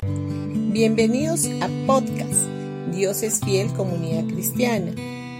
[0.00, 2.46] Bienvenidos a podcast
[2.92, 4.92] Dios es fiel comunidad cristiana.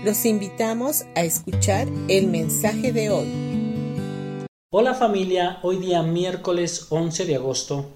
[0.05, 4.47] Los invitamos a escuchar el mensaje de hoy.
[4.71, 7.87] Hola familia, hoy día miércoles 11 de agosto.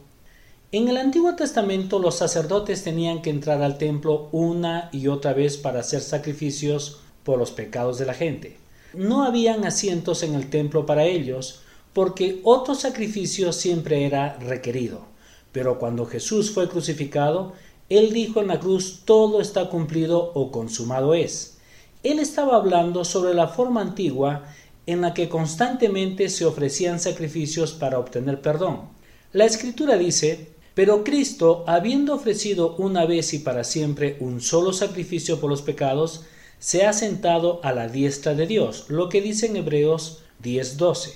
[0.71, 5.57] En el Antiguo Testamento los sacerdotes tenían que entrar al templo una y otra vez
[5.57, 8.57] para hacer sacrificios por los pecados de la gente.
[8.95, 15.12] No habían asientos en el templo para ellos, porque otro sacrificio siempre era requerido.
[15.53, 17.53] Pero cuando Jesús fue crucificado,
[17.89, 21.59] Él dijo en la cruz, todo está cumplido o consumado es.
[22.03, 24.45] Él estaba hablando sobre la forma antigua
[24.87, 28.89] en la que constantemente se ofrecían sacrificios para obtener perdón.
[29.33, 35.39] La escritura dice, pero Cristo, habiendo ofrecido una vez y para siempre un solo sacrificio
[35.39, 36.25] por los pecados,
[36.59, 41.15] se ha sentado a la diestra de Dios, lo que dice en Hebreos 10:12.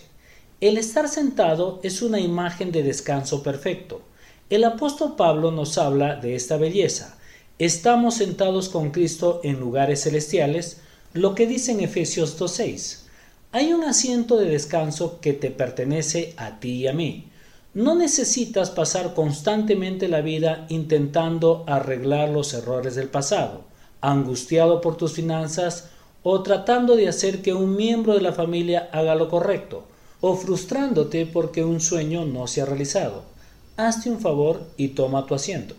[0.61, 4.03] El estar sentado es una imagen de descanso perfecto.
[4.49, 7.19] El apóstol Pablo nos habla de esta belleza.
[7.59, 10.83] Estamos sentados con Cristo en lugares celestiales,
[11.15, 13.07] lo que dice en Efesios 2.6.
[13.51, 17.27] Hay un asiento de descanso que te pertenece a ti y a mí.
[17.75, 23.65] No necesitas pasar constantemente la vida intentando arreglar los errores del pasado,
[24.01, 25.89] angustiado por tus finanzas
[26.23, 29.87] o tratando de hacer que un miembro de la familia haga lo correcto
[30.21, 33.36] o frustrándote porque un sueño no se ha realizado.
[33.79, 35.75] Hazte un favor y toma tu asiento.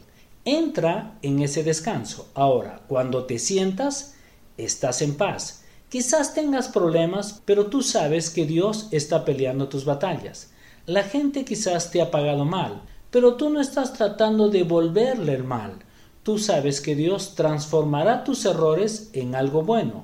[0.46, 2.28] Entra en ese descanso.
[2.36, 4.14] Ahora, cuando te sientas,
[4.56, 5.64] estás en paz.
[5.90, 10.52] Quizás tengas problemas, pero tú sabes que Dios está peleando tus batallas.
[10.86, 15.44] La gente quizás te ha pagado mal, pero tú no estás tratando de volverle el
[15.44, 15.80] mal.
[16.22, 20.04] Tú sabes que Dios transformará tus errores en algo bueno.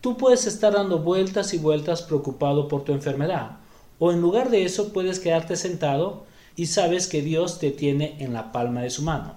[0.00, 3.58] Tú puedes estar dando vueltas y vueltas preocupado por tu enfermedad,
[3.98, 6.24] o en lugar de eso puedes quedarte sentado
[6.56, 9.34] y sabes que Dios te tiene en la palma de su mano.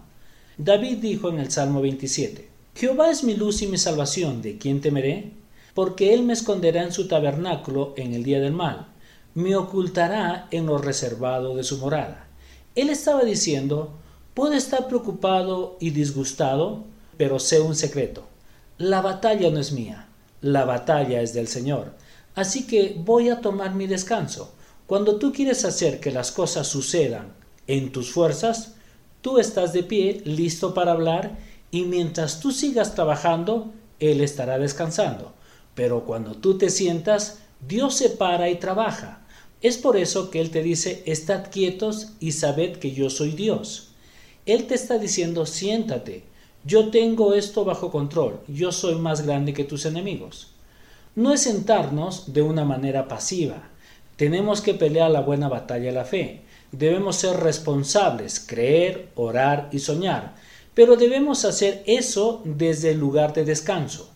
[0.57, 4.81] David dijo en el Salmo 27, Jehová es mi luz y mi salvación, ¿de quién
[4.81, 5.31] temeré?
[5.73, 8.87] Porque él me esconderá en su tabernáculo en el día del mal,
[9.33, 12.27] me ocultará en lo reservado de su morada.
[12.75, 13.93] Él estaba diciendo,
[14.33, 16.85] puedo estar preocupado y disgustado,
[17.17, 18.27] pero sé un secreto.
[18.77, 20.07] La batalla no es mía,
[20.41, 21.93] la batalla es del Señor.
[22.35, 24.53] Así que voy a tomar mi descanso.
[24.87, 27.33] Cuando tú quieres hacer que las cosas sucedan
[27.67, 28.75] en tus fuerzas,
[29.21, 31.37] tú estás de pie, listo para hablar,
[31.69, 35.33] y mientras tú sigas trabajando, Él estará descansando.
[35.75, 39.25] Pero cuando tú te sientas, Dios se para y trabaja.
[39.61, 43.89] Es por eso que Él te dice, estad quietos y sabed que yo soy Dios.
[44.45, 46.23] Él te está diciendo, siéntate,
[46.63, 50.47] yo tengo esto bajo control, yo soy más grande que tus enemigos
[51.17, 53.69] no es sentarnos de una manera pasiva.
[54.17, 56.41] Tenemos que pelear la buena batalla de la fe.
[56.71, 60.33] Debemos ser responsables, creer, orar y soñar.
[60.73, 64.09] Pero debemos hacer eso desde el lugar de descanso.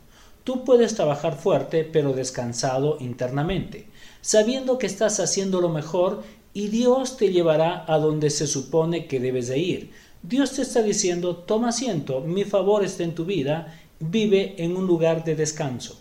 [0.43, 3.87] Tú puedes trabajar fuerte pero descansado internamente,
[4.21, 9.19] sabiendo que estás haciendo lo mejor y Dios te llevará a donde se supone que
[9.19, 9.91] debes de ir.
[10.23, 14.87] Dios te está diciendo, toma asiento, mi favor está en tu vida, vive en un
[14.87, 16.00] lugar de descanso.